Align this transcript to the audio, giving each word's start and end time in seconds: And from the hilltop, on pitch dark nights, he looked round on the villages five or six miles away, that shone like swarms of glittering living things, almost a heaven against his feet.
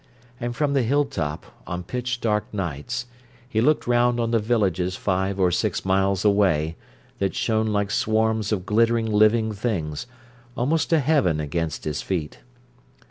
And 0.39 0.55
from 0.55 0.73
the 0.73 0.81
hilltop, 0.81 1.45
on 1.67 1.83
pitch 1.83 2.21
dark 2.21 2.51
nights, 2.51 3.05
he 3.47 3.61
looked 3.61 3.85
round 3.85 4.19
on 4.19 4.31
the 4.31 4.39
villages 4.39 4.95
five 4.95 5.39
or 5.39 5.51
six 5.51 5.85
miles 5.85 6.25
away, 6.25 6.75
that 7.19 7.35
shone 7.35 7.67
like 7.67 7.91
swarms 7.91 8.51
of 8.51 8.65
glittering 8.65 9.05
living 9.05 9.51
things, 9.51 10.07
almost 10.57 10.91
a 10.91 11.01
heaven 11.01 11.39
against 11.39 11.83
his 11.85 12.01
feet. 12.01 12.39